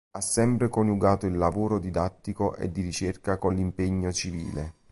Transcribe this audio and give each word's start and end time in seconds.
Ha 0.09 0.19
sempre 0.19 0.67
coniugato 0.67 1.27
il 1.27 1.37
lavoro 1.37 1.77
didattico 1.77 2.55
e 2.55 2.71
di 2.71 2.81
ricerca 2.81 3.37
con 3.37 3.53
l'impegno 3.53 4.11
civile. 4.11 4.73